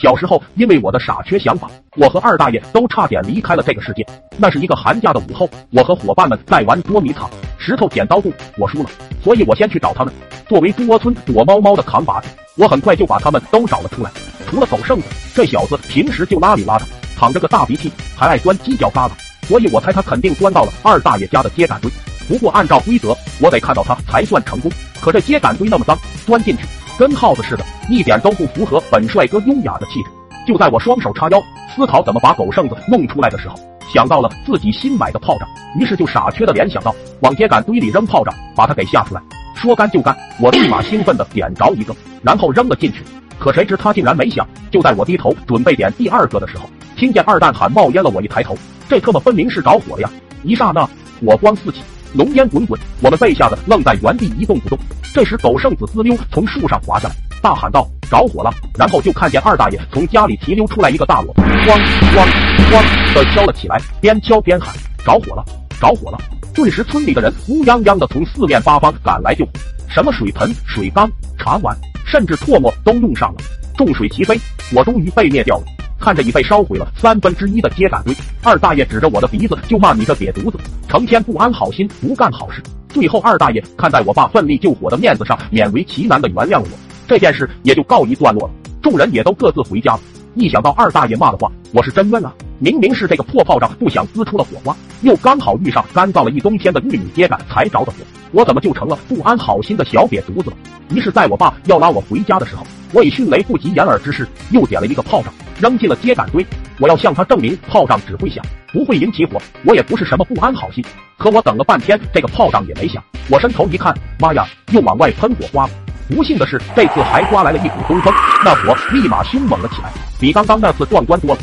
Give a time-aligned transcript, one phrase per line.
[0.00, 4.06] 小时候，因为我的傻缺想法，我和二大爷都差点离开了这个世界。
[4.36, 7.28] 那是一个寒假的午后，我和伙伴们在玩捉迷藏，
[7.58, 8.90] 石头剪刀布，我输了，
[9.24, 10.14] 所以我先去找他们。
[10.48, 14.10] 作为猪窝村躲猫猫的扛把子，我很快就把他们都找了出来。
[14.48, 16.84] 除了狗剩子，这小子平时就邋里邋遢，
[17.16, 21.90] 淌着个大鼻涕，还爱钻犄角旮旯，所以我猜他肯定钻到了二大爷家的秸秆堆。
[22.28, 24.70] 不过按照规则，我得看到他才算成功。
[25.00, 26.62] 可这秸秆堆那么脏，钻进去。
[26.98, 30.10] 跟耗子似的，一点都不符合本帅哥优雅的气质。
[30.44, 31.40] 就在我双手叉腰
[31.74, 33.54] 思考怎么把狗剩子弄出来的时候，
[33.94, 39.22] 想到了自己新买的炮仗，于是就傻缺的联想到往秸秆堆里扔炮仗，把它给吓出来。
[39.54, 43.04] 说干就干，我立马兴奋的点着一个，然后扔了进去。
[43.38, 44.44] 可谁知他竟然没响。
[44.70, 48.10] 就在我低头准备点第二个的时候，听见二蛋喊冒烟了。
[48.10, 48.56] 我一抬头，
[48.88, 50.10] 这特么分明是着火了呀！
[50.42, 50.88] 一刹那，
[51.20, 51.82] 火光四起，
[52.18, 54.76] 浓烟滚滚，我们被吓得愣在原地一动不动。
[55.14, 61.78] 这时，狗剩子滋溜从树上滑下来，大喊道：“着火了！”然后就看见二大爷从家里提溜出来一个大锣，咣
[62.12, 62.26] 咣
[62.72, 64.74] 咣的敲了起来，边敲边喊
[65.06, 65.44] ：“着火了！
[65.80, 66.18] 着火了！”
[66.52, 69.52] 顿时，村里的人乌泱泱的从四面八方赶来救火，
[69.88, 71.08] 什么水盆、水缸、
[71.38, 73.36] 茶碗，甚至唾沫都用上了，
[73.76, 74.36] 众水齐飞，
[74.74, 75.64] 我终于被灭掉了。
[76.00, 88.54] 看着已被烧毁了三分之一的秸秆堆，二大爷指着我的鼻子就骂：“你个瘪犊子，成天不安好心，不干好事。”最后，二大爷看在我爸奋力救火的面子上，勉为其难的原谅了我，这件事也就告一段落了。
[88.80, 90.00] 众人也都各自回家了。
[90.34, 92.32] 一想到二大爷骂的话，我是真冤啊！
[92.60, 97.98] 明明是这个破炮仗不想滋出了火花，又刚好遇上干燥了一冬天的玉米秸秆才着的火，
[98.32, 100.56] 我怎么就成了不安好心的小瘪犊子了？
[100.90, 106.46] 于是，在我爸要拉我回家的时候，我以迅雷不及掩耳之势又点了一个炮仗，扔进了秸秆堆。
[106.78, 109.40] 我要向他证明炮仗只会响，不会引起火。
[109.64, 110.84] 我也不是什么不安好心。
[111.16, 113.02] 可我等了半天，这个炮仗也没响。
[113.28, 115.70] 我伸头一看，妈呀，又往外喷火花了。
[116.08, 118.14] 不幸的是，这次还刮来了一股东风，
[118.44, 121.40] 那火立马凶猛了起来，比刚刚那次壮观多了。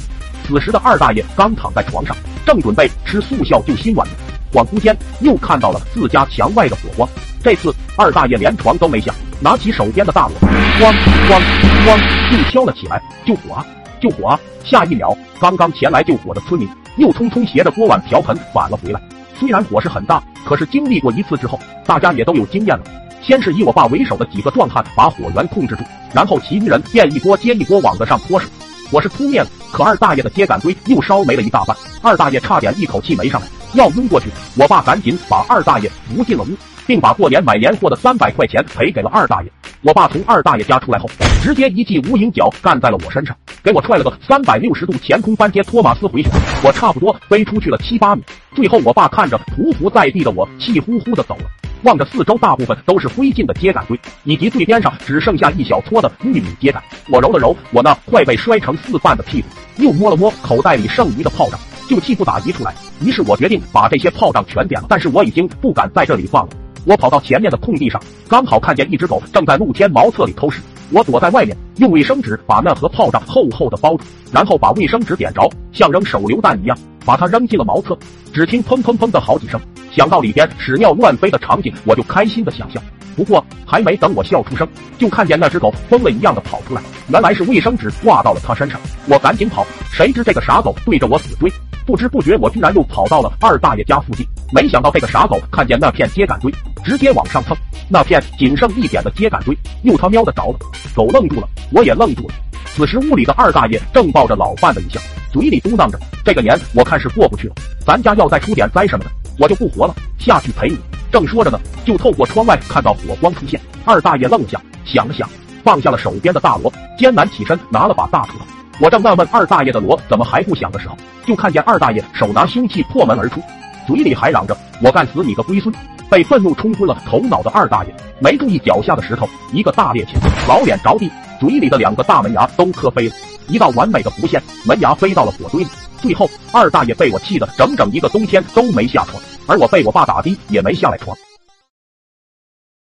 [0.48, 4.08] 此时的二大爷刚躺在床上，正准备吃速效救心丸，
[4.52, 7.08] 恍惚间又看到了自家墙外的火光。
[7.44, 10.36] 这次二大爷连床都没下，拿起手边的大锣，
[10.80, 10.92] 咣
[11.28, 11.42] 咣
[11.86, 13.66] 咣又敲了起来，救火啊，
[14.00, 14.40] 救火啊！
[14.64, 19.02] 下一秒，刚刚前来救火的村民又匆匆携着锅碗瓢盆返了回来。
[19.40, 22.84] 虽然火势很大，可是经历过一次之后，大家也都有经验了。
[23.22, 25.84] 先是以我爸为首的几个壮汉把火源控制住，
[26.14, 28.50] 然后其余人便一锅接一锅往子上泼水，
[28.92, 29.48] 火是扑灭了。
[29.72, 34.30] 可二大爷的秸秆堆又烧没了一大半，二大爷差点一口气没上来，要晕过去。
[34.58, 36.56] 我爸赶紧把二大爷扶进了屋，
[36.88, 39.52] 并把过年买年货的三百块钱赔给了二大爷。
[39.86, 41.08] 我爸从二大爷家出来后，
[41.44, 46.32] 直接一记无影脚干在了我身上，给我踹了个三百六十度前空翻接托马斯回旋，
[46.64, 48.24] 我差不多飞出去了七八米。
[48.56, 51.44] 最后，我爸看着匍匐在地的我，气呼呼的走了，
[51.84, 56.82] 望着四周大部分都是灰烬的秸秆堆，以及最边上只剩下一小撮的玉米秸秆，
[57.12, 59.48] 我揉了揉我那快被摔成四瓣的屁股，
[59.84, 62.74] 又摸了摸口袋里剩余的炮仗，就气不打一处来。
[63.04, 66.50] 于是我决定把这些炮仗全点了，但是我已经不敢在这里放了。
[66.86, 70.62] 我跑到前面的空地上，刚好看见一只狗正在露天茅厕里偷食。
[70.92, 77.98] 我躲在外面，用卫生纸把那盒炮仗厚厚的包住，然后把卫生纸点着，像扔手榴弹一样，把它扔进了茅厕。
[78.32, 79.60] 只听砰砰砰的好几声，
[79.92, 82.80] 想到里边屎尿乱飞的场景，我就开心的想笑。
[83.16, 84.68] 不过还没等我笑出声，
[85.00, 88.80] 就看见那只狗疯了一样的跑出来，原来是卫生纸挂到了它身上。
[89.08, 91.52] 我赶紧跑，谁知这个傻狗对着我死追。
[91.84, 94.24] 不知不觉，我居然又跑到了二大爷家附近。
[94.52, 97.56] 没想到这个傻狗看见那片秸秆堆，直接往上蹭。
[97.90, 100.60] 那片仅剩一点的秸秆堆，又他喵的着了。
[100.96, 102.36] 狗愣住了，我也愣住了。
[102.76, 105.02] 此时屋里的二大爷正抱着老伴的遗像，
[105.32, 110.78] 嘴里嘟囔着：“这个年我看是过不去了，咱家要再出点灾什么的，我就不活了，下去陪你。”
[111.12, 113.60] 正说着呢，就透过窗外看到火光出现。
[113.86, 115.30] 二大爷愣了下，想了想，
[115.64, 118.46] 放下了手边的大锣，艰难起身拿了把大锄头。
[118.82, 123.42] 我正纳闷二大爷的锣怎么还不响的时候，就看见二大爷手拿凶器破门而出，
[123.88, 125.74] 嘴里还嚷着“我干死你个龟孙”。
[126.08, 130.10] 被愤怒冲昏了头脑的二大爷没注意脚下的石头，一个大趔趄，
[130.48, 133.16] 老脸着地，嘴里的两个大门牙都磕飞了，
[133.48, 135.70] 一道完美的弧线，门牙飞到了火堆里。
[136.00, 141.18] 最后，二大爷被我气得整整一个冬天都没下床，而我被我爸打的也没下来床。